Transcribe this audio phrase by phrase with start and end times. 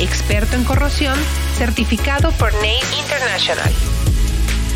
[0.00, 1.18] experto en corrosión,
[1.56, 3.70] certificado por NACE International.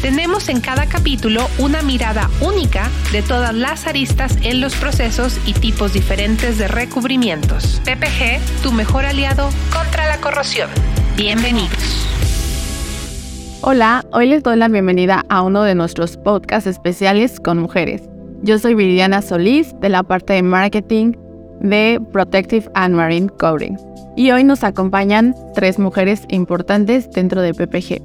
[0.02, 5.54] Tenemos en cada capítulo una mirada única de todas las aristas en los procesos y
[5.54, 7.80] tipos diferentes de recubrimientos.
[7.84, 10.68] PPG, tu mejor aliado contra la corrosión.
[11.16, 12.06] Bienvenidos.
[13.62, 18.02] Hola, hoy les doy la bienvenida a uno de nuestros podcasts especiales con mujeres.
[18.42, 21.14] Yo soy Viridiana Solís de la parte de marketing
[21.64, 23.76] de Protective and Marine Coding.
[24.16, 28.02] Y hoy nos acompañan tres mujeres importantes dentro de PPG.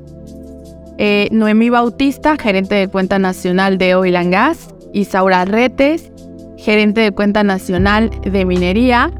[0.97, 6.11] Eh, Noemí Bautista, gerente de cuenta nacional de Oil and Gas, Isaura Retes,
[6.57, 9.11] gerente de cuenta nacional de minería,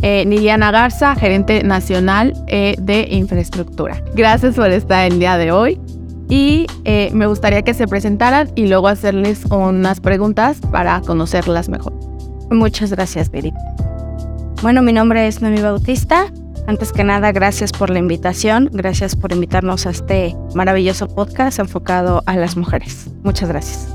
[0.00, 4.02] eh, Liliana Garza, gerente nacional eh, de infraestructura.
[4.14, 5.80] Gracias por estar el día de hoy
[6.28, 6.66] y
[7.12, 12.11] me gustaría que se presentaran y luego hacerles unas preguntas para conocerlas mejor.
[12.52, 13.52] Muchas gracias, Viri.
[14.62, 16.26] Bueno, mi nombre es Noemí Bautista,
[16.66, 22.22] antes que nada, gracias por la invitación, gracias por invitarnos a este maravilloso podcast enfocado
[22.26, 23.08] a las mujeres.
[23.24, 23.88] Muchas gracias.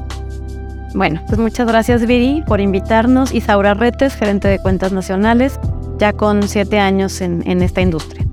[0.94, 3.34] Bueno, pues muchas gracias Viri por invitarnos.
[3.34, 5.60] Isaura Retes, gerente de cuentas nacionales,
[5.98, 8.26] ya con siete años en, esta industria.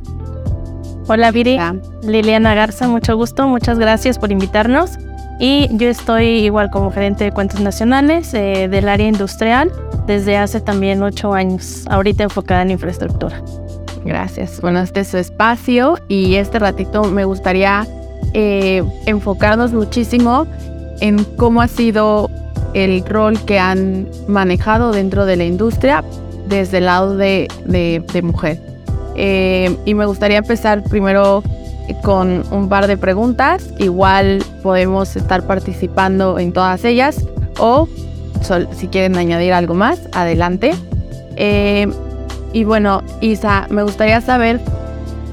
[1.06, 1.58] Hola Viri,
[2.02, 4.98] Liliana Garza, mucho gusto, muchas gracias por invitarnos.
[5.39, 9.71] Y yo estoy igual como gerente de cuentas nacionales eh, del área industrial
[10.07, 13.43] desde hace también ocho años, ahorita enfocada en infraestructura.
[14.05, 14.61] Gracias.
[14.61, 17.87] Bueno, este es su espacio y este ratito me gustaría
[18.35, 20.47] eh, enfocarnos muchísimo
[21.01, 22.31] en cómo ha sido
[22.75, 26.05] el rol que han manejado dentro de la industria
[26.48, 27.48] desde el lado de,
[28.23, 28.61] mujer.
[29.17, 31.42] Eh, y me gustaría empezar primero
[32.02, 33.68] con un par de preguntas.
[33.78, 37.24] Igual podemos estar participando en todas ellas
[37.58, 37.89] o
[38.72, 40.74] si quieren añadir algo más, adelante.
[41.36, 41.89] Eh,
[42.52, 44.61] y bueno, Isa, me gustaría saber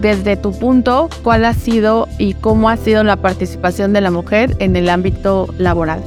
[0.02, 4.56] desde tu punto cuál ha sido y cómo ha sido la participación de la mujer
[4.60, 6.02] en el ámbito laboral.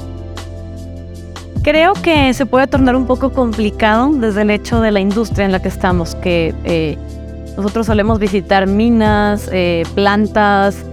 [1.62, 5.53] Creo que se puede tornar un poco complicado desde el hecho de la industria en
[5.53, 6.99] la que estamos, que eh,
[7.57, 10.85] nosotros solemos visitar minas, eh, plantas.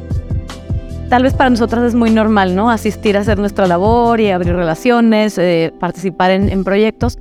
[1.10, 2.70] Tal vez para nosotras es muy normal, ¿no?
[2.70, 7.20] Asistir a hacer nuestra labor y abrir relaciones, eh, participar en, proyectos,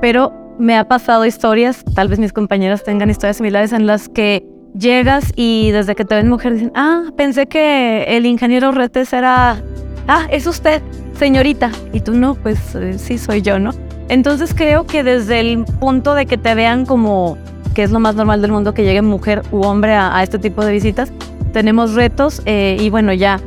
[0.00, 4.46] pero me ha pasado historias, tal vez mis compañeras tengan historias similares en las que
[4.78, 9.62] llegas y desde que te ven mujer dicen, ah, pensé que el ingeniero Retes era,
[10.06, 10.82] ah, es usted,
[11.18, 11.70] señorita.
[11.94, 13.70] Y tú no, pues eh, sí soy yo, ¿no?
[14.10, 17.38] Entonces creo que desde el punto de que te vean como
[17.74, 20.64] que es lo más normal del mundo que llegue mujer u hombre a, este tipo
[20.64, 21.12] de visitas,
[21.52, 23.40] tenemos retos eh, y bueno, ya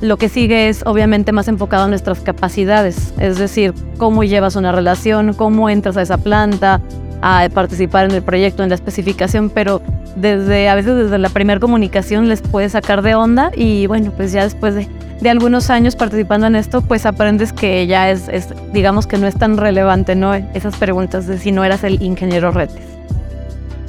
[0.00, 4.72] lo que sigue es obviamente más enfocado a nuestras capacidades, es decir, cómo llevas una
[4.72, 6.80] relación, cómo entras a esa planta,
[7.22, 9.80] a participar en el proyecto, en la especificación, pero
[10.16, 14.32] desde a veces desde la primera comunicación les puedes sacar de onda y bueno, pues
[14.32, 14.88] ya después de,
[15.30, 19.34] algunos años participando en esto, pues aprendes que ya es, es, digamos que no es
[19.34, 20.34] tan relevante, ¿no?
[20.34, 22.93] Esas preguntas de si no eras el ingeniero Retes.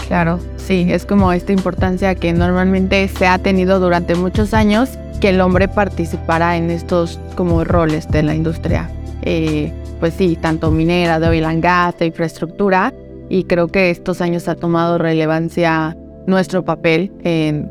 [0.08, 5.30] Claro, sí, es como esta importancia que normalmente se ha tenido durante muchos años que
[5.30, 8.90] el hombre participara en estos como roles de la industria.
[9.24, 12.94] Eh, pues sí, tanto minera, de oil and gas, de infraestructura,
[13.30, 17.70] y creo que estos años ha tomado relevancia nuestro papel en,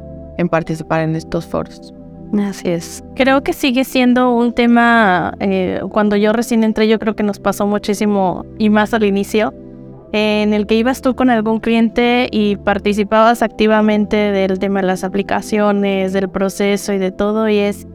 [0.50, 1.94] participar en estos foros.
[2.38, 3.04] Así es.
[3.14, 7.38] Creo que sigue siendo un tema, eh, cuando yo recién entré, yo creo que nos
[7.38, 9.54] pasó muchísimo y más al inicio,
[10.16, 15.02] en el que ibas tú con algún cliente y participabas activamente del tema de las
[15.02, 17.88] aplicaciones, del proceso y de todo, y es,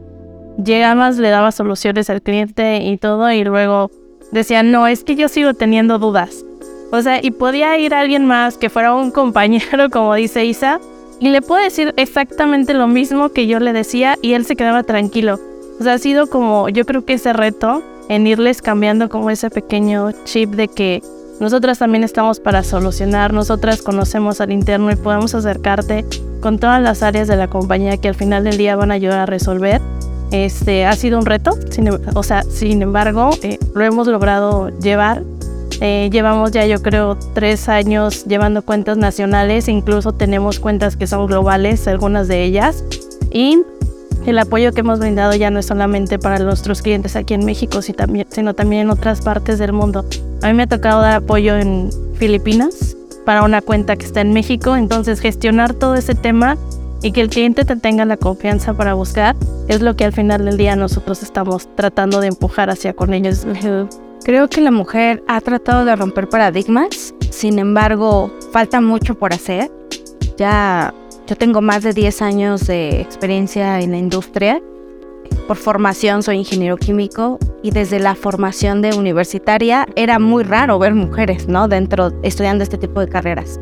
[0.62, 3.90] llegabas, le dabas soluciones al cliente y todo, y luego
[4.32, 6.44] decían, no, es que yo sigo teniendo dudas.
[6.92, 10.78] O sea, y podía ir alguien más que fuera un compañero, como dice Isa,
[11.20, 14.82] y le puedo decir exactamente lo mismo que yo le decía y él se quedaba
[14.82, 15.40] tranquilo.
[15.80, 19.48] O sea, ha sido como, yo creo que ese reto en irles cambiando como ese
[19.48, 21.02] pequeño chip de que
[21.40, 26.04] nosotras también estamos para solucionar, nosotras conocemos al interno y podemos acercarte
[26.40, 29.18] con todas las áreas de la compañía que al final del día van a ayudar
[29.18, 29.80] a resolver.
[30.30, 35.22] Este ha sido un reto, sin, o sea, sin embargo, eh, lo hemos logrado llevar
[35.82, 41.26] Eh, llevamos ya yo creo tres años llevando cuentas nacionales, incluso tenemos cuentas que son
[41.26, 42.84] globales, algunas de ellas.
[43.32, 43.56] Y
[44.26, 47.80] el apoyo que hemos brindado ya no es solamente para nuestros clientes aquí en México,
[47.80, 50.04] sino también en otras partes del mundo.
[50.42, 54.32] A mí me ha tocado dar apoyo en Filipinas para una cuenta que está en
[54.32, 56.56] México, entonces gestionar todo ese tema
[57.02, 59.36] y que el cliente te tenga la confianza para buscar
[59.68, 63.46] es lo que al final del día nosotros estamos tratando de empujar hacia con ellos.
[64.24, 69.70] Creo que la mujer ha tratado de romper paradigmas, sin embargo, falta mucho por hacer.
[70.36, 70.92] Ya
[71.26, 74.60] yo tengo más de 10 años de experiencia en la industria.
[75.50, 80.94] Por formación soy ingeniero químico y desde la formación de universitaria era muy raro ver
[80.94, 81.66] mujeres, ¿no?
[81.66, 83.58] Dentro estudiando este tipo de carreras.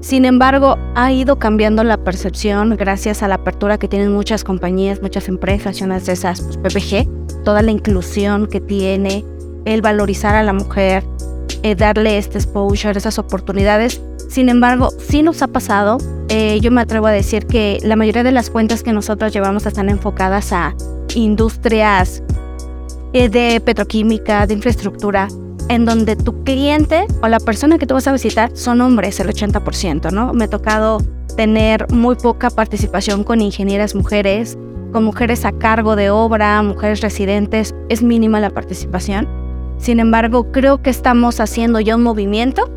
[0.00, 5.02] Sin embargo, ha ido cambiando la percepción gracias a la apertura que tienen muchas compañías,
[5.02, 9.22] muchas empresas, y unas de esas, pues, PPG, toda la inclusión que tiene,
[9.66, 11.04] el valorizar a la mujer,
[11.62, 14.00] eh, darle este exposure, esas oportunidades.
[14.30, 15.98] Sin embargo, sí nos ha pasado
[16.30, 19.64] eh, yo me atrevo a decir que la mayoría de las cuentas que nosotros llevamos
[19.64, 20.74] están enfocadas a
[21.14, 22.22] industrias
[23.12, 25.28] eh, de petroquímica, de infraestructura,
[25.68, 29.28] en donde tu cliente o la persona que tú vas a visitar son hombres, el
[29.28, 30.32] 80%, ¿no?
[30.32, 30.98] Me ha tocado
[31.36, 34.58] tener muy poca participación con ingenieras mujeres,
[34.92, 39.28] con mujeres a cargo de obra, mujeres residentes, es mínima la participación.
[39.78, 42.70] Sin embargo, creo que estamos haciendo ya un movimiento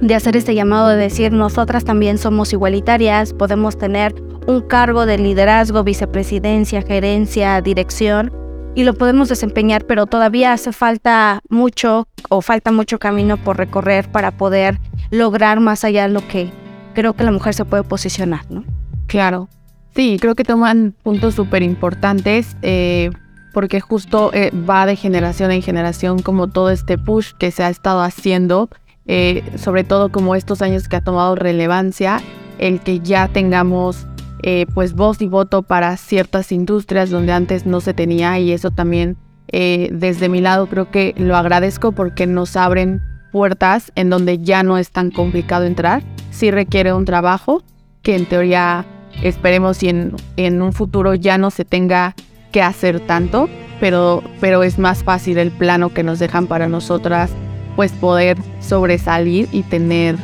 [0.00, 4.14] de hacer este llamado de decir nosotras también somos igualitarias, podemos tener
[4.46, 8.32] un cargo de liderazgo, vicepresidencia, gerencia, dirección
[8.74, 14.10] y lo podemos desempeñar, pero todavía hace falta mucho o falta mucho camino por recorrer
[14.10, 14.78] para poder
[15.10, 16.50] lograr más allá de lo que
[16.94, 18.64] creo que la mujer se puede posicionar, ¿no?
[19.06, 19.48] Claro.
[19.94, 23.10] Sí, creo que toman puntos súper importantes eh,
[23.52, 27.70] porque justo eh, va de generación en generación como todo este push que se ha
[27.70, 28.70] estado haciendo
[29.12, 32.20] eh, sobre todo como estos años que ha tomado relevancia,
[32.58, 34.06] el que ya tengamos
[34.42, 38.70] eh, pues voz y voto para ciertas industrias donde antes no se tenía y eso
[38.70, 39.16] también
[39.48, 43.02] eh, desde mi lado creo que lo agradezco porque nos abren
[43.32, 47.62] puertas en donde ya no es tan complicado entrar, sí requiere un trabajo
[48.02, 48.86] que en teoría
[49.22, 52.14] esperemos y en, en un futuro ya no se tenga
[52.52, 53.48] que hacer tanto,
[53.78, 57.30] pero, pero es más fácil el plano que nos dejan para nosotras
[57.76, 60.16] pues poder sobresalir y tener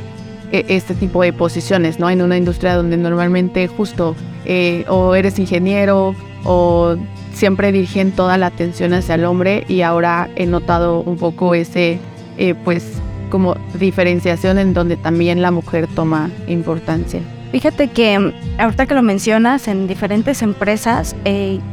[0.52, 2.10] este tipo de posiciones, ¿no?
[2.10, 4.14] En una industria donde normalmente justo
[4.44, 6.14] eh, o eres ingeniero
[6.44, 6.96] o
[7.32, 11.98] siempre dirigen toda la atención hacia el hombre y ahora he notado un poco ese,
[12.38, 12.84] eh, pues,
[13.30, 17.20] como diferenciación en donde también la mujer toma importancia.
[17.52, 21.16] Fíjate que mm, ahorita que lo mencionas, en diferentes empresas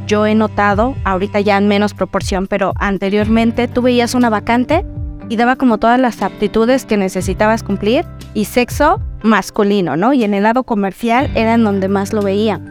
[0.07, 4.83] yo he notado, ahorita ya en menos proporción, pero anteriormente tú veías una vacante
[5.29, 10.13] y daba como todas las aptitudes que necesitabas cumplir y sexo masculino, ¿no?
[10.13, 12.61] Y en el lado comercial era en donde más lo veía.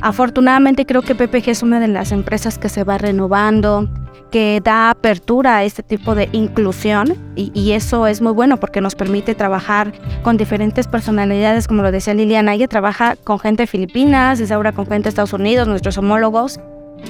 [0.00, 3.88] Afortunadamente creo que PPG es una de las empresas que se va renovando,
[4.30, 8.94] que da apertura a este tipo de inclusión y, eso es muy bueno porque nos
[8.94, 14.40] permite trabajar con diferentes personalidades, como lo decía Liliana, ella trabaja con gente de Filipinas,
[14.40, 16.58] es ahora con gente de Estados Unidos, nuestros homólogos,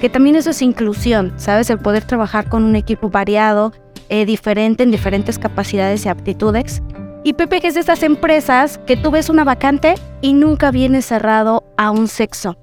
[0.01, 1.71] que también eso es inclusión, ¿sabes?
[1.71, 3.73] El poder trabajar con un equipo variado,
[4.09, 6.83] eh, diferente en diferentes capacidades y aptitudes.
[7.25, 11.65] Y PPG es de estas empresas que tú ves una vacante y nunca viene cerrado
[11.77, 12.57] a un sexo.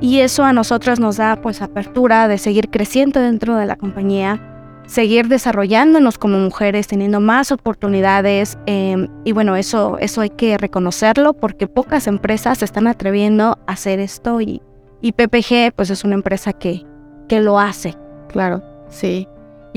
[0.00, 4.82] Y eso a nosotros nos da pues apertura de seguir creciendo dentro de la compañía,
[4.86, 8.58] seguir desarrollándonos como mujeres, teniendo más oportunidades.
[8.66, 13.72] Em, y bueno, eso, eso hay que reconocerlo porque pocas empresas se están atreviendo a
[13.72, 14.62] hacer esto y,
[15.00, 16.84] y PPG pues es una empresa que,
[17.28, 17.94] que lo hace.
[18.28, 19.28] Claro, sí.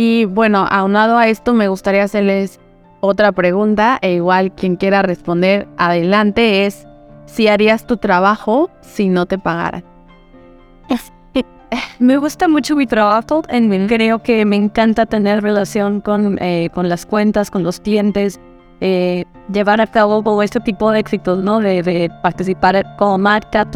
[0.04, 2.60] Y bueno, aunado a esto, me gustaría hacerles
[3.02, 6.88] otra pregunta, e igual quien quiera responder, adelante, es
[7.28, 9.84] si harías tu trabajo si no te pagaran.
[12.00, 13.44] Me gusta mucho mi trabajo,
[13.88, 18.40] creo que me encanta tener relación con, eh, con las cuentas, con los clientes,
[18.80, 21.60] eh, llevar a cabo todo este tipo de éxitos, ¿no?
[21.60, 23.68] De, participar como marca.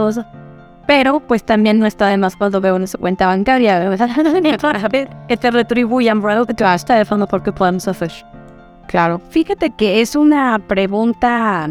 [0.88, 3.90] Pero pues también no está de más cuando veo en su cuenta bancaria
[5.28, 8.12] que te retribuyan algo que tú has de fondo porque podemos hacer.
[8.88, 9.20] Claro.
[9.30, 11.70] Fíjate que es una pregunta,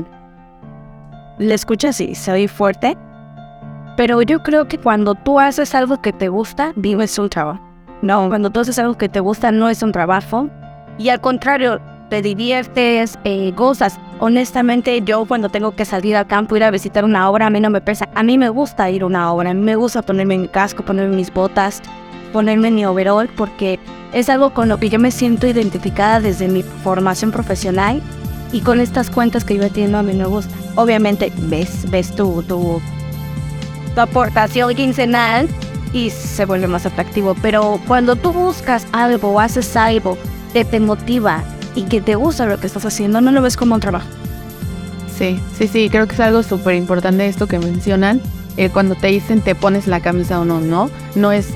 [1.39, 2.99] le escuchas y se oye fuerte,
[3.97, 7.61] pero yo creo que cuando tú haces algo que te gusta, vives un trabajo.
[8.03, 10.51] No, cuando tú haces algo que te gusta, no es un trabajo.
[10.99, 13.99] Y al contrario, te diviertes, eh, gozas.
[14.19, 17.61] Honestamente, yo cuando tengo que salir al campo, ir a visitar una obra, a mí
[17.61, 18.09] no me pesa.
[18.15, 20.85] A mí me gusta ir a una obra, a mí me gusta ponerme mi casco,
[20.85, 21.83] ponerme mis botas.
[22.33, 23.79] ponerme mi overall porque
[24.13, 28.03] es algo con lo que yo me siento identificada desde mi formación profesional
[28.51, 30.53] y con estas cuentas que yo teniendo a mí me gusta.
[30.75, 32.83] Obviamente ves, ves tu, tu,
[33.95, 35.49] tu aportación quincenal
[35.93, 40.19] y se vuelve más atractivo, pero cuando tú buscas algo o haces algo
[40.53, 43.75] que te motiva y que te gusta lo que estás haciendo, no lo ves como
[43.75, 44.07] un trabajo.
[45.17, 48.21] Sí, sí, sí, creo que es algo súper importante esto que mencionan.
[48.57, 50.91] Eh, cuando te dicen te pones la camisa o no, ¿no?
[51.15, 51.49] No es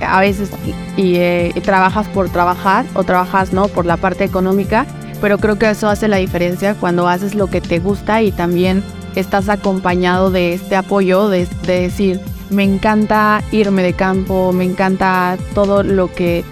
[0.00, 0.50] a veces
[0.96, 3.68] y, eh, trabajas por trabajar o trabajas, ¿no?
[3.68, 4.86] Por la parte económica,
[5.20, 8.82] pero creo que eso hace la diferencia cuando haces lo que te gusta y también
[9.14, 15.36] estás acompañado de este apoyo, de, de decir, me encanta irme de campo, me encanta
[15.54, 16.44] todo lo que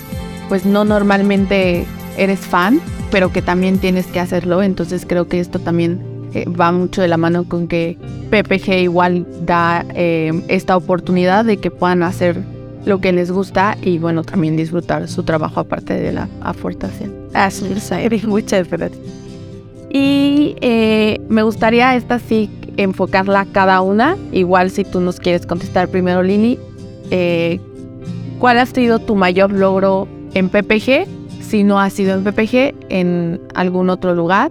[0.49, 2.81] pues no normalmente eres fan,
[3.15, 4.61] pero que también tienes que hacerlo.
[4.61, 6.05] Entonces creo que esto también
[6.35, 7.97] eh, va mucho de la mano con que
[8.29, 12.43] PPG igual da eh, esta oportunidad de que puedan hacer
[12.85, 17.13] lo que les gusta y bueno, también disfrutar su trabajo aparte de la aportación.
[17.35, 18.99] Así es, muchas gracias.
[19.91, 24.17] Y eh, me gustaría esta sí enfocarla cada una.
[24.33, 26.59] Igual si tú nos quieres contestar primero, Lili,
[28.41, 31.24] ¿cuál ha sido tu mayor logro en PPG?
[31.45, 34.51] Si no ha sido en PPG, en algún otro lugar.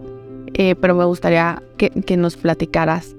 [0.53, 3.15] Eh, pero me gustaría que, nos platicaras.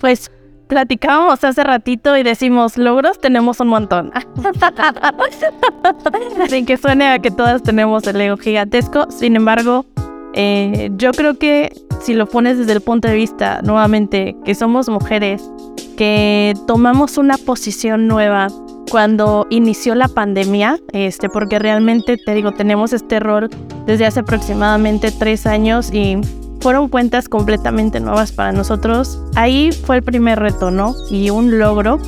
[0.00, 0.30] pues
[0.66, 4.12] platicábamos hace ratito y decimos, logros tenemos un montón.
[6.48, 9.10] Sin que suene a que todas tenemos el ego gigantesco.
[9.10, 9.86] Sin embargo,
[10.34, 14.88] eh, yo creo que si lo pones desde el punto de vista, nuevamente, que somos
[14.88, 15.48] mujeres,
[15.96, 18.48] que tomamos una posición nueva,
[18.90, 23.48] cuando inició la pandemia, este, porque realmente te digo, tenemos este rol
[23.86, 26.18] desde hace aproximadamente tres años y
[26.60, 29.20] fueron cuentas completamente nuevas para nosotros.
[29.36, 30.94] Ahí fue el primer reto, ¿no?
[31.10, 31.98] Y un logro,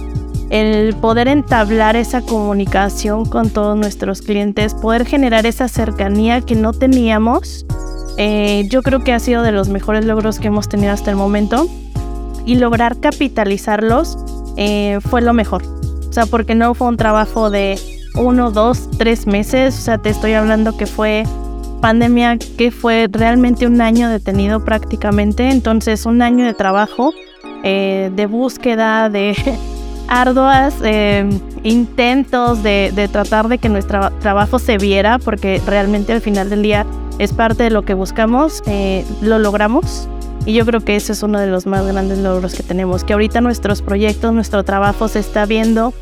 [0.51, 6.73] el poder entablar esa comunicación con todos nuestros clientes, poder generar esa cercanía que no
[6.73, 7.65] teníamos.
[8.17, 11.17] Eh, yo creo que ha sido de los mejores logros que hemos tenido hasta el
[11.17, 11.69] momento
[12.45, 14.19] y lograr capitalizarlos
[14.57, 15.63] eh, fue lo mejor.
[16.11, 17.79] O sea, porque no fue un trabajo de
[18.17, 19.79] uno, dos, tres meses.
[19.79, 21.23] O sea, te estoy hablando que fue
[21.81, 25.51] pandemia, que fue realmente un año detenido prácticamente.
[25.51, 27.13] Entonces, un año de trabajo,
[27.63, 29.37] eh, de búsqueda, de
[30.09, 31.31] arduas eh,
[31.63, 36.63] intentos de, de, tratar de que nuestro trabajo se viera, porque realmente al final del
[36.63, 36.85] día
[37.21, 38.63] es parte de lo que buscamos.
[38.67, 40.09] Eh, lo logramos.
[40.47, 43.13] Y yo creo que ese es uno de los más grandes logros que tenemos, que
[43.13, 45.93] ahorita nuestros proyectos, nuestro trabajo se está viendo,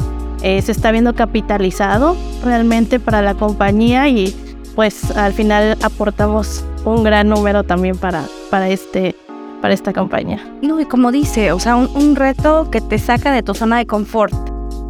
[0.42, 4.34] eh, se está viendo capitalizado realmente para la compañía y
[4.76, 9.16] pues al final aportamos un gran número también para, para, este,
[9.60, 10.40] para esta campaña.
[10.62, 13.86] No, y como dice, o sea, un, reto que te saca de tu zona de
[13.86, 14.32] confort,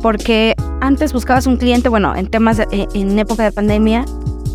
[0.03, 4.05] porque antes buscabas un cliente, bueno, en temas, eh, en época de pandemia,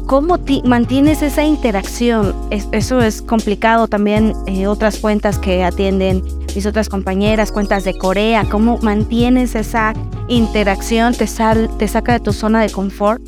[0.05, 2.35] ¿Cómo mantienes esa interacción?
[2.49, 4.33] eso es complicado también.
[4.47, 6.23] Eh, otras cuentas que atienden
[6.55, 9.93] mis otras compañeras, cuentas de Corea, ¿cómo mantienes esa
[10.27, 11.13] interacción?
[11.13, 13.21] Te, sal, te saca de tu zona de confort.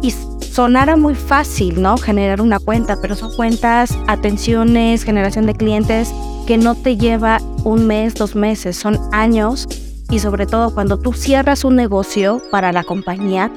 [0.00, 1.96] Y sonara muy fácil, ¿no?
[1.96, 6.12] Generar una cuenta, pero son cuentas, atenciones, generación de clientes
[6.46, 9.66] que no te lleva un mes, dos meses, son años.
[10.10, 13.50] Y sobre todo cuando tú cierras un negocio para la compañía,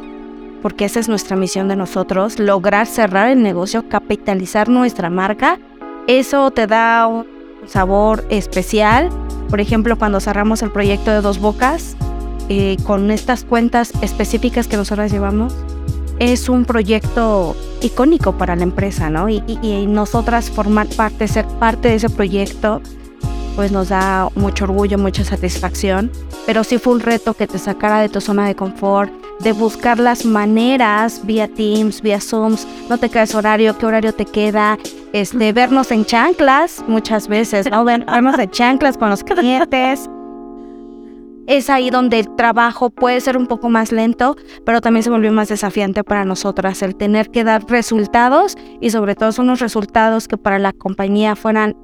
[0.65, 5.59] porque esa es nuestra misión de nosotros, lograr cerrar el negocio, capitalizar nuestra marca.
[6.07, 7.27] Eso te da un
[7.67, 9.11] sabor especial.
[9.47, 11.95] Por ejemplo, cuando cerramos el proyecto de Dos Bocas,
[12.49, 15.55] eh, con estas cuentas específicas que nosotros llevamos,
[16.17, 19.29] es un proyecto icónico para la empresa, ¿no?
[19.29, 22.81] Y, y, nosotras formar parte, ser parte de ese proyecto,
[23.55, 26.09] pues nos da mucho orgullo, mucha satisfacción.
[26.47, 29.99] Pero sí fue un reto que te sacara de tu zona de confort, de buscar
[29.99, 34.77] las maneras vía Teams, vía Zooms, no te quedes horario, qué horario te queda,
[35.13, 37.83] este, vernos en chanclas muchas veces, ¿no?
[37.83, 40.09] Vernos en chanclas con los clientes.
[41.47, 45.31] Es ahí donde el trabajo puede ser un poco más lento, pero también se volvió
[45.31, 50.27] más desafiante para nosotras el tener que dar resultados y sobre todo son unos resultados
[50.27, 51.75] que para la compañía fueran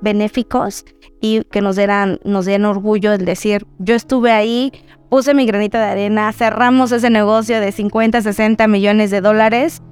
[0.00, 0.84] benéficos
[1.20, 4.72] y que nos dieran, nos dieran orgullo el decir, yo estuve ahí,
[5.08, 9.82] puse mi granita de arena, cerramos ese negocio de 50, 60 millones de dólares.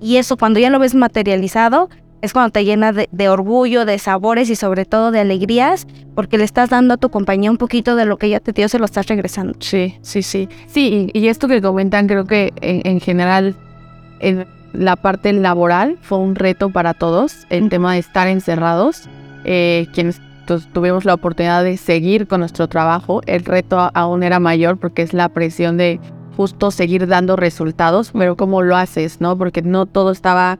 [0.00, 1.88] Y eso cuando ya lo ves materializado,
[2.22, 6.44] es cuando te llena de, orgullo, de sabores y sobre todo de alegrías, porque le
[6.44, 8.84] estás dando a tu compañía un poquito de lo que ya te dio, se lo
[8.84, 9.54] estás regresando.
[9.60, 10.48] Sí, sí, sí.
[10.66, 13.54] Sí, y, esto que comentan, creo que en, general,
[14.20, 19.08] en la parte laboral fue un reto para todos, el tema de estar encerrados.
[19.48, 20.20] Eh, quienes
[20.72, 23.20] tuvimos la oportunidad de seguir con nuestro trabajo.
[23.26, 26.00] El reto aún era mayor porque es la presión de
[26.36, 29.38] justo seguir dando resultados, pero cómo lo haces, ¿no?
[29.38, 30.58] Porque no todo estaba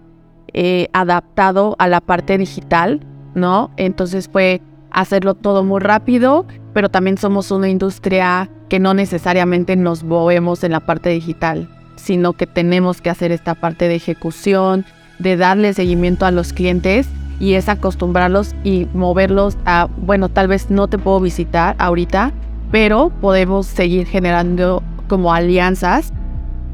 [0.52, 3.00] eh, adaptado a la parte digital,
[3.34, 3.72] ¿no?
[3.76, 4.62] Entonces fue
[4.92, 10.70] hacerlo todo muy rápido, pero también somos una industria que no necesariamente nos movemos en
[10.70, 14.84] la parte digital, sino que tenemos que hacer esta parte de ejecución,
[15.18, 20.70] de darle seguimiento a los clientes y es acostumbrarlos y moverlos a, bueno, tal vez
[20.70, 22.32] no te puedo visitar ahorita,
[22.70, 26.12] pero podemos seguir generando como alianzas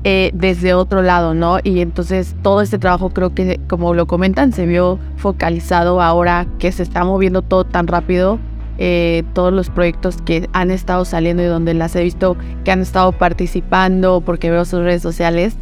[0.04, 1.58] eh, desde otro lado, ¿no?
[1.62, 6.72] Y entonces todo este trabajo creo que, como lo comentan, se vio focalizado ahora que
[6.72, 8.38] se está moviendo todo tan rápido.
[8.78, 12.80] Eh, todos los proyectos que han estado saliendo y donde las he visto que han
[12.80, 15.56] estado participando porque veo sus redes sociales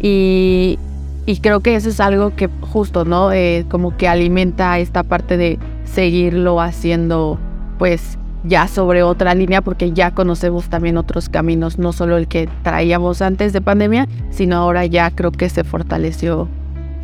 [0.00, 0.78] y,
[1.26, 3.32] y creo que eso es algo que justo, ¿no?
[3.32, 7.38] Eh, como que alimenta esta parte de seguirlo haciendo
[7.78, 12.48] pues ya sobre otra línea porque ya conocemos también otros caminos, no solo el que
[12.62, 16.48] traíamos antes de pandemia, sino ahora ya creo que se fortaleció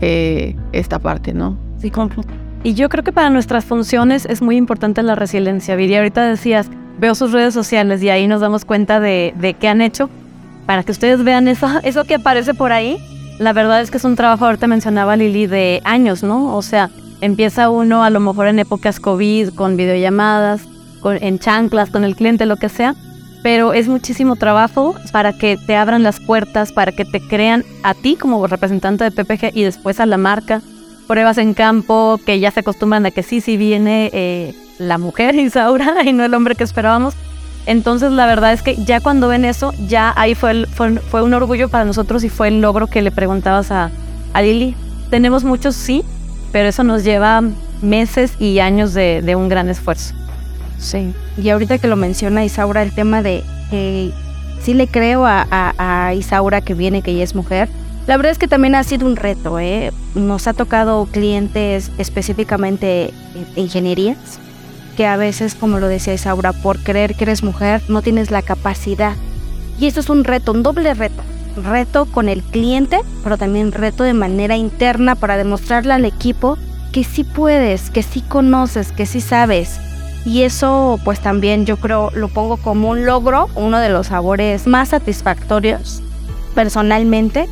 [0.00, 1.58] eh, esta parte, ¿no?
[1.78, 1.90] Sí,
[2.62, 5.74] Y yo creo que para nuestras funciones es muy importante la resiliencia.
[5.74, 9.66] Viri, ahorita decías, veo sus redes sociales y ahí nos damos cuenta de, de qué
[9.66, 10.08] han hecho.
[10.66, 12.98] Para que ustedes vean eso, eso que aparece por ahí,
[13.42, 16.56] la verdad es que es un trabajo, ahorita mencionaba Lili, de años, ¿no?
[16.56, 20.62] O sea, empieza uno a lo mejor en épocas COVID con videollamadas,
[21.04, 22.94] en chanclas con el cliente, lo que sea,
[23.42, 27.94] pero es muchísimo trabajo para que te abran las puertas, para que te crean a
[27.94, 30.62] ti como representante de PPG y después a la marca.
[31.08, 35.34] Pruebas en campo que ya se acostumbran a que sí, sí viene eh, la mujer
[35.38, 37.14] Isaura y no el hombre que esperábamos.
[37.66, 41.68] Entonces la verdad es que ya cuando ven eso, ya ahí fue, fue, un orgullo
[41.68, 43.90] para nosotros y fue el logro que le preguntabas a,
[44.32, 44.74] a Lili.
[45.10, 46.02] Tenemos muchos sí,
[46.50, 47.42] pero eso nos lleva
[47.82, 50.14] meses y años de, un gran esfuerzo.
[50.78, 54.10] Sí, y ahorita que lo menciona Isaura, el tema de que
[54.62, 57.68] sí le creo a, Isaura que viene, que ella es mujer.
[58.06, 59.92] La verdad es que también ha sido un reto, ¿eh?
[60.16, 63.12] Nos ha tocado clientes específicamente
[63.54, 64.40] de ingenierías,
[65.04, 69.16] a veces, como lo decía Isaura, por creer que eres mujer, no tienes la capacidad.
[69.78, 71.22] Y esto es un reto, un doble reto.
[71.56, 76.56] Reto con el cliente, pero también reto de manera interna para demostrarle al equipo
[76.92, 79.78] que sí puedes, que sí conoces, que sí sabes
[80.24, 84.66] y eso pues también yo creo lo pongo como un logro, uno de los sabores
[84.66, 86.02] más satisfactorios
[86.54, 87.48] personalmente,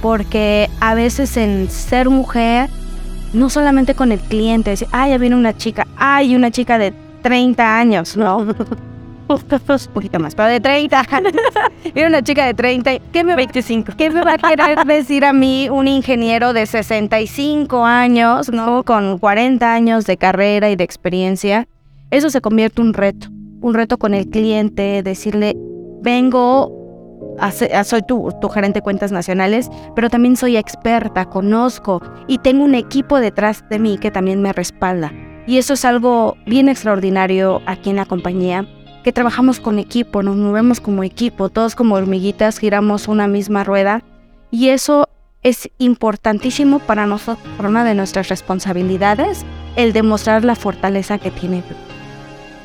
[0.00, 2.70] porque a veces en ser mujer,
[3.32, 6.92] no solamente con el cliente, decir, ay, ya viene una chica, ay, una chica de
[7.22, 8.38] 30 años, no,
[9.28, 9.40] un
[9.92, 11.02] poquito más, pero de 30.
[11.94, 12.98] Viene una chica de 30.
[13.12, 13.92] ¿Qué me, 25.
[13.96, 18.84] ¿Qué me va a querer decir a mí un ingeniero de 65 años, ¿no?
[18.84, 21.66] Con 40 años de carrera y de experiencia?
[22.10, 23.28] eso se convierte en un reto,
[23.60, 25.56] un reto con el cliente, decirle,
[26.02, 26.75] vengo,
[27.84, 33.20] soy tu, gerente de cuentas nacionales, pero también soy experta, conozco y tengo un equipo
[33.20, 35.12] detrás de mí que también me respalda.
[35.46, 38.66] Y eso es algo bien extraordinario aquí en la compañía,
[39.04, 44.02] que trabajamos con equipo, nos movemos como equipo, todos como hormiguitas giramos una misma rueda
[44.50, 45.08] y eso
[45.42, 49.44] es importantísimo para nosotros, una de nuestras responsabilidades,
[49.76, 51.62] el demostrar la fortaleza que tiene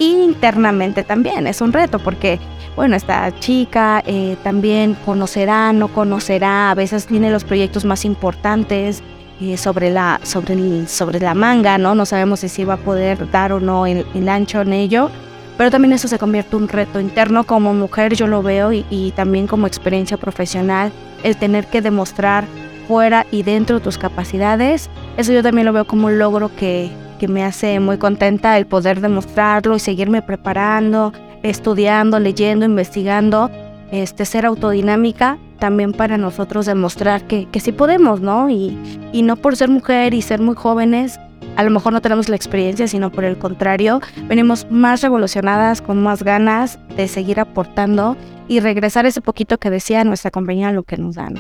[0.02, 2.40] internamente también es un reto porque,
[2.76, 9.04] bueno, esta chica eh, también conocerá, no conocerá, a veces tiene los proyectos más importantes
[9.42, 11.96] eh, sobre, la, sobre, la manga, ¿no?
[11.96, 15.10] No sabemos si va a poder dar o no el, ancho en ello,
[15.58, 19.14] pero también eso se convierte en un reto interno como mujer, yo lo veo, y,
[19.16, 20.92] también como experiencia profesional,
[21.24, 22.46] el tener que demostrar
[22.88, 26.90] fuera y dentro de tus capacidades, eso yo también lo veo como un logro que,
[27.20, 33.50] que me hace muy contenta el poder demostrarlo y seguirme preparando, estudiando, leyendo, investigando,
[33.92, 38.50] este, ser autodinámica también para nosotros demostrar que, que sí podemos, ¿no?
[38.50, 38.78] Y,
[39.12, 41.20] y no por ser mujer y ser muy jóvenes,
[41.56, 46.02] a lo mejor no tenemos la experiencia, sino por el contrario, venimos más revolucionadas, con
[46.02, 48.16] más ganas de seguir aportando
[48.48, 51.36] y regresar ese poquito que decía nuestra compañía, lo que nos dan,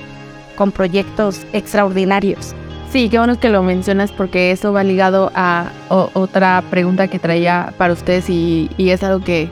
[0.56, 2.54] con proyectos extraordinarios.
[2.92, 5.72] Sí, qué bueno que lo mencionas porque eso va ligado a
[6.14, 9.50] otra pregunta que traía para ustedes y, es algo que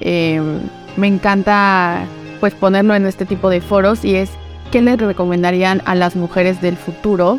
[0.00, 0.60] em,
[0.96, 2.04] me encanta
[2.40, 4.30] pues ponerlo en este tipo de foros y es
[4.70, 7.38] qué les recomendarían a las mujeres del futuro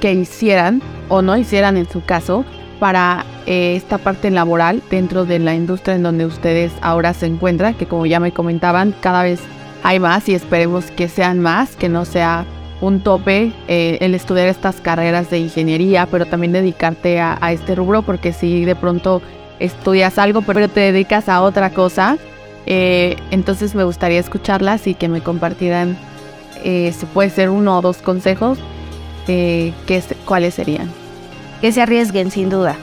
[0.00, 2.44] que hicieran o no hicieran en su caso
[2.78, 7.74] para eh, esta parte laboral dentro de la industria en donde ustedes ahora se encuentran,
[7.74, 9.40] que como ya me comentaban, cada vez
[9.82, 12.46] hay más y esperemos que sean más, que no sea
[12.80, 18.02] un tope eh, el estudiar estas carreras de ingeniería, pero también dedicarte a, este rubro,
[18.02, 19.20] porque si de pronto
[19.60, 22.18] estudias algo, pero te dedicas a otra cosa.
[22.66, 25.96] Eh, entonces me gustaría escucharlas y que me compartieran,
[26.64, 28.58] eh, si puede ser uno o dos consejos,
[29.28, 29.72] eh,
[30.24, 30.90] ¿cuáles serían?
[31.60, 32.76] Que se arriesguen, sin duda.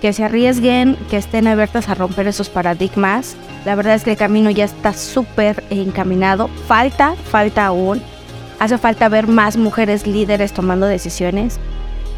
[0.00, 3.36] Que se arriesguen, que estén abiertas a romper esos paradigmas.
[3.64, 6.48] La verdad es que el camino ya está súper encaminado.
[6.68, 8.00] Falta, falta aún.
[8.60, 11.58] Hace falta ver más mujeres líderes tomando decisiones.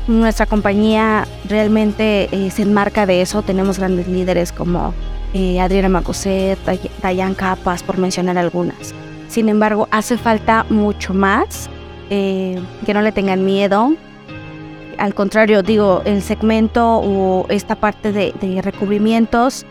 [0.06, 3.42] Nuestra compañía realmente eh, se enmarca de eso.
[3.42, 4.94] Tenemos grandes líderes como
[5.34, 6.58] eh, Adriana Macoset,
[7.02, 8.94] Dayan Capas, por mencionar algunas.
[9.28, 11.68] Sin embargo, hace falta mucho más.
[12.12, 13.94] Eh, que no le tengan miedo.
[14.98, 19.64] Al contrario, digo, el segmento o esta parte de, de recubrimientos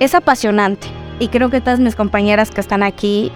[0.00, 0.88] es apasionante.
[1.20, 3.32] Y creo que todas mis compañeras que están aquí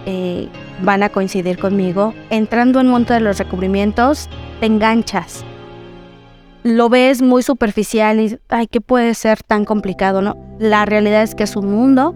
[0.82, 2.14] van a coincidir conmigo.
[2.30, 4.28] Entrando en un mundo de los recubrimientos,
[4.60, 5.44] te enganchas
[6.64, 10.36] lo ves muy superficial y, ay, ¿qué puede ser tan complicado, no?
[10.58, 12.14] La realidad es que es un mundo.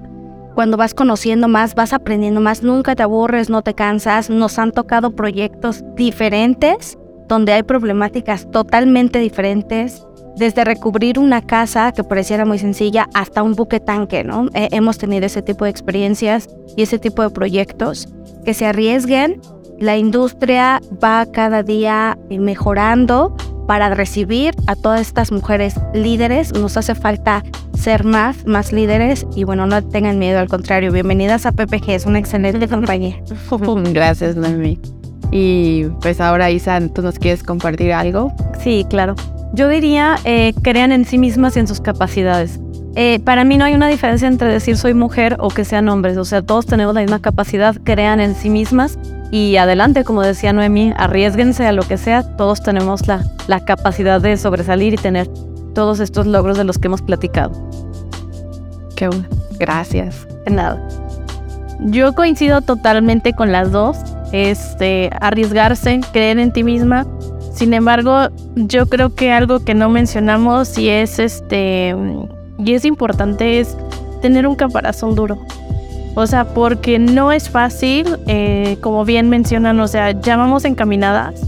[0.55, 4.31] Cuando vas conociendo más, vas aprendiendo más, nunca te aburres, no te cansas.
[4.31, 6.97] Nos han tocado proyectos diferentes,
[7.29, 10.03] donde hay problemáticas totalmente diferentes,
[10.37, 14.49] desde recubrir una casa que pareciera muy sencilla hasta un buque tanque, ¿no?
[14.53, 18.09] hemos tenido ese tipo de experiencias y ese tipo de proyectos
[18.45, 19.41] que se arriesguen.
[19.79, 23.35] La industria va cada día mejorando,
[23.67, 26.53] para recibir a todas estas mujeres líderes.
[26.53, 27.43] Nos hace falta
[27.77, 32.07] ser más, más líderes y bueno, no tengan miedo, al contrario, bienvenidas a PPG, es
[32.07, 33.17] una excelente compañía.
[33.93, 34.79] Gracias, Noemi.
[35.31, 38.33] Y pues ahora, Isa, ¿tú nos quieres compartir algo?
[38.63, 39.15] Sí, claro.
[39.53, 42.61] Yo diría, eh, crean en sí mismas y en sus capacidades.
[42.95, 46.17] Eh, para mí no hay una diferencia entre decir soy mujer o que sean hombres,
[46.17, 48.99] o sea, todos tenemos la misma capacidad, crean en sí mismas
[49.31, 54.21] y adelante, como decía Noemi, arriesguense a lo que sea, todos tenemos la, la capacidad
[54.21, 55.29] de sobresalir y tener
[55.75, 57.53] todos estos logros de los que hemos platicado.
[58.97, 59.27] Qué bueno.
[59.59, 60.27] Gracias.
[60.45, 60.81] De nada.
[61.81, 63.99] Yo coincido totalmente con las dos.
[64.33, 67.07] Este, arriesgarse, creer en ti misma.
[67.53, 71.95] Sin embargo, yo creo que algo que no mencionamos y es este
[72.59, 73.77] y es importante es
[74.21, 75.39] tener un caparazón duro.
[76.19, 81.43] O sea, porque no es fácil, eh, como bien mencionan, o sea, ya vamos encaminadas.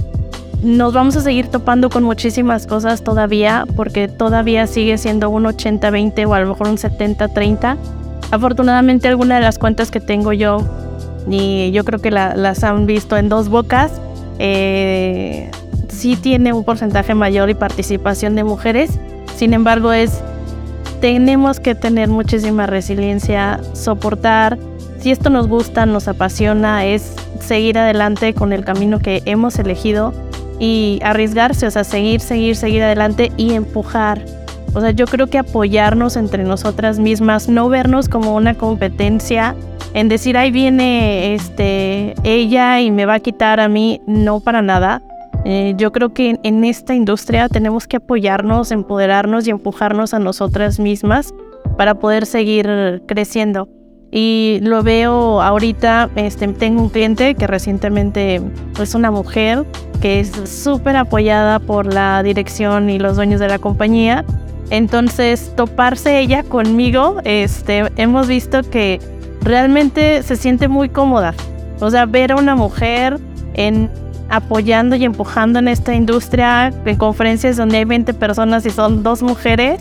[0.62, 6.26] Nos vamos a seguir topando con muchísimas cosas todavía, porque todavía sigue siendo un 80-20
[6.28, 7.78] o a lo mejor un 70-30.
[8.30, 10.58] Afortunadamente algunas de las cuentas que tengo yo,
[11.30, 14.02] y yo creo que las han visto en dos bocas,
[14.38, 15.50] eh,
[15.88, 18.98] sí tiene un porcentaje mayor y participación de mujeres.
[19.34, 20.22] Sin embargo, es
[21.00, 24.58] tenemos que tener muchísima resiliencia, soportar.
[25.00, 30.12] Si esto nos gusta, nos apasiona, es seguir adelante con el camino que hemos elegido
[30.58, 34.24] y arriesgarse, o sea, seguir, seguir, seguir adelante y empujar.
[34.74, 39.54] O sea, yo creo que apoyarnos entre nosotras mismas, no vernos como una competencia
[39.94, 44.62] en decir, ahí viene este, ella y me va a quitar a mí, no para
[44.62, 45.02] nada.
[45.50, 50.78] Eh, yo creo que en esta industria tenemos que apoyarnos, empoderarnos y empujarnos a nosotras
[50.78, 51.32] mismas
[51.78, 53.66] para poder seguir creciendo.
[54.10, 58.42] Y lo veo ahorita, este, tengo un cliente que recientemente
[58.78, 59.64] es una mujer
[60.02, 64.26] que es súper apoyada por la dirección y los dueños de la compañía.
[64.68, 69.00] Entonces, toparse ella conmigo, este, hemos visto que
[69.40, 71.32] realmente se siente muy cómoda.
[71.80, 73.18] O sea, ver a una mujer
[73.54, 73.90] en
[74.28, 79.22] apoyando y empujando en esta industria, en conferencias donde hay 20 personas y son dos
[79.22, 79.80] mujeres,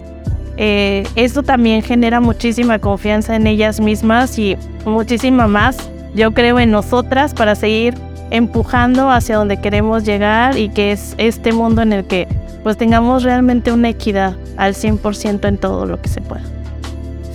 [0.57, 6.71] eh, esto también genera muchísima confianza en ellas mismas y muchísima más, yo creo, en
[6.71, 7.93] nosotras para seguir
[8.31, 12.27] empujando hacia donde queremos llegar y que es este mundo en el que
[12.63, 16.43] pues tengamos realmente una equidad al 100% en todo lo que se pueda.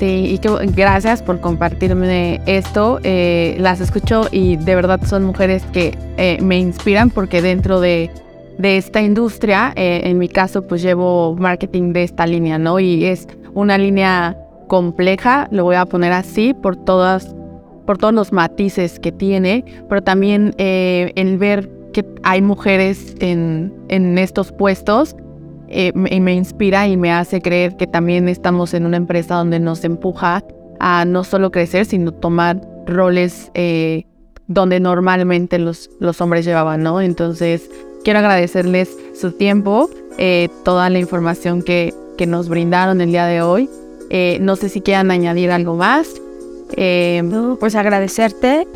[0.03, 2.99] Sí, y que, gracias por compartirme esto.
[3.05, 8.11] Eh, las escucho y de verdad son mujeres que eh, me inspiran porque dentro de,
[8.59, 12.81] de esta industria, eh, en mi caso, pues llevo marketing de esta línea, ¿no?
[12.81, 14.37] Y es una línea
[14.67, 17.37] compleja, lo voy a poner así, por todas
[17.87, 24.19] por todos los matices que tiene, pero también el ver que hay mujeres en, en
[24.19, 25.15] estos puestos
[25.75, 29.85] eh, me, inspira y me hace creer que también estamos en una empresa donde nos
[29.85, 30.45] empuja
[30.81, 34.05] a no solo crecer, sino tomar roles eh,
[34.49, 37.01] donde normalmente los, los hombres llevaban, ¿no?
[37.01, 37.71] Entonces,
[38.05, 43.41] quiero agradecerles su tiempo, eh, toda la información que, que, nos brindaron el día de
[43.41, 43.71] hoy.
[44.41, 46.21] no sé si quieran añadir algo más.
[46.77, 48.67] pues agradecerte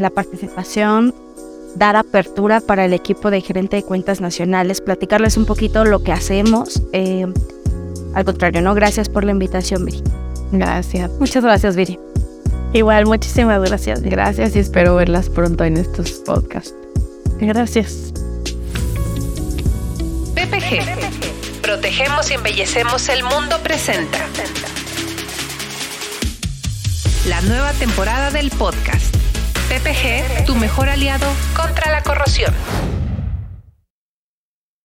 [0.00, 1.14] la participación,
[1.76, 6.12] dar apertura para el equipo de gerente de cuentas nacionales, platicarles un poquito lo que
[6.12, 6.82] hacemos.
[6.92, 7.26] Eh,
[8.14, 10.02] al contrario, no, gracias por la invitación, Viri.
[10.52, 11.10] Gracias.
[11.18, 11.98] Muchas gracias, Viri.
[12.72, 14.02] Igual, muchísimas gracias.
[14.02, 16.74] Gracias y espero verlas pronto en estos podcasts.
[17.40, 18.12] Gracias.
[20.34, 21.62] PPG.
[21.62, 24.18] Protegemos y embellecemos el mundo presenta.
[27.26, 29.17] La nueva temporada del podcast.
[29.68, 32.54] PPG, tu mejor aliado contra la corrosión.